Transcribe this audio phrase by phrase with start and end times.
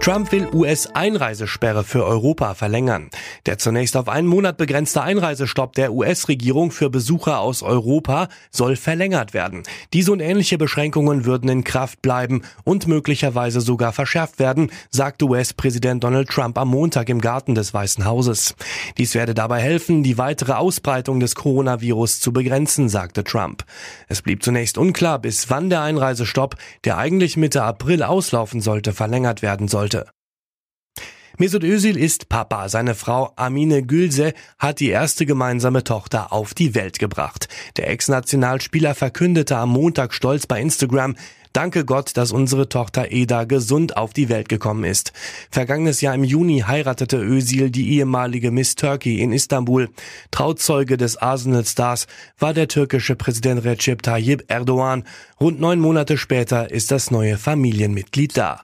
[0.00, 3.10] Trump will US-Einreisesperre für Europa verlängern.
[3.44, 9.34] Der zunächst auf einen Monat begrenzte Einreisestopp der US-Regierung für Besucher aus Europa soll verlängert
[9.34, 9.62] werden.
[9.92, 16.02] Diese und ähnliche Beschränkungen würden in Kraft bleiben und möglicherweise sogar verschärft werden, sagte US-Präsident
[16.02, 18.54] Donald Trump am Montag im Garten des Weißen Hauses.
[18.96, 23.66] Dies werde dabei helfen, die weitere Ausbreitung des Coronavirus zu begrenzen, sagte Trump.
[24.08, 29.42] Es blieb zunächst unklar, bis wann der Einreisestopp, der eigentlich Mitte April auslaufen sollte, verlängert
[29.42, 29.99] werden sollte.
[31.40, 32.68] Mesut Özil ist Papa.
[32.68, 37.48] Seine Frau Amine Gülse hat die erste gemeinsame Tochter auf die Welt gebracht.
[37.78, 41.16] Der Ex-Nationalspieler verkündete am Montag stolz bei Instagram,
[41.54, 45.14] Danke Gott, dass unsere Tochter Eda gesund auf die Welt gekommen ist.
[45.50, 49.88] Vergangenes Jahr im Juni heiratete Özil die ehemalige Miss Turkey in Istanbul.
[50.30, 52.06] Trauzeuge des Arsenal-Stars
[52.38, 55.04] war der türkische Präsident Recep Tayyip Erdogan.
[55.40, 58.60] Rund neun Monate später ist das neue Familienmitglied da.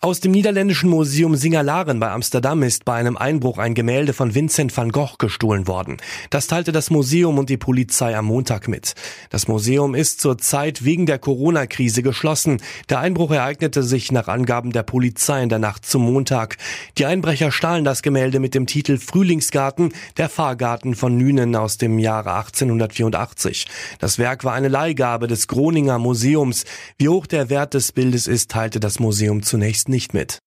[0.00, 4.76] Aus dem niederländischen Museum Singalaren bei Amsterdam ist bei einem Einbruch ein Gemälde von Vincent
[4.76, 5.96] van Gogh gestohlen worden.
[6.30, 8.94] Das teilte das Museum und die Polizei am Montag mit.
[9.30, 12.62] Das Museum ist zurzeit wegen der Corona-Krise geschlossen.
[12.88, 16.58] Der Einbruch ereignete sich nach Angaben der Polizei in der Nacht zum Montag.
[16.96, 21.98] Die Einbrecher stahlen das Gemälde mit dem Titel Frühlingsgarten, der Fahrgarten von Nünen aus dem
[21.98, 23.66] Jahre 1884.
[23.98, 26.66] Das Werk war eine Leihgabe des Groninger Museums.
[26.98, 30.38] Wie hoch der Wert des Bildes ist, teilte das Museum zunächst nicht mit.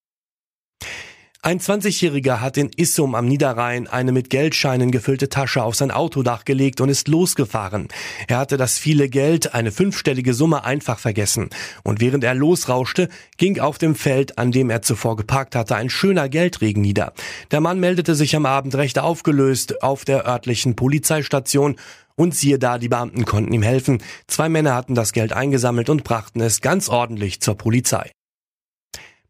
[1.44, 6.46] Ein 20-Jähriger hat in Issum am Niederrhein eine mit Geldscheinen gefüllte Tasche auf sein Autodach
[6.46, 7.88] gelegt und ist losgefahren.
[8.28, 11.50] Er hatte das viele Geld, eine fünfstellige Summe, einfach vergessen.
[11.82, 15.90] Und während er losrauschte, ging auf dem Feld, an dem er zuvor geparkt hatte, ein
[15.90, 17.12] schöner Geldregen nieder.
[17.50, 21.78] Der Mann meldete sich am Abend recht aufgelöst auf der örtlichen Polizeistation
[22.14, 24.04] und siehe da, die Beamten konnten ihm helfen.
[24.28, 28.12] Zwei Männer hatten das Geld eingesammelt und brachten es ganz ordentlich zur Polizei.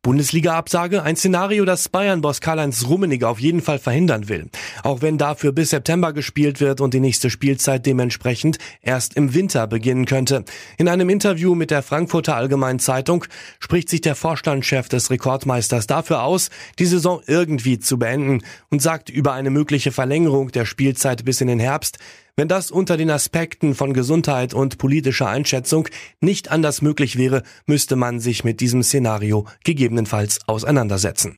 [0.04, 4.50] Bundesliga-Absage, ein Szenario, das Bayern-Boss Karl-Heinz Rummenigge auf jeden Fall verhindern will.
[4.82, 9.68] Auch wenn dafür bis September gespielt wird und die nächste Spielzeit dementsprechend erst im Winter
[9.68, 10.44] beginnen könnte.
[10.80, 13.26] In einem Interview mit der Frankfurter Allgemeinen Zeitung
[13.60, 19.12] spricht sich der Vorstandschef des Rekordmeisters dafür aus, die Saison irgendwie zu beenden und sagt
[19.12, 22.00] über eine mögliche Verlängerung der Spielzeit bis in den Herbst,
[22.36, 25.88] wenn das unter den Aspekten von Gesundheit und politischer Einschätzung
[26.20, 31.38] nicht anders möglich wäre, müsste man sich mit diesem Szenario gegebenenfalls auseinandersetzen.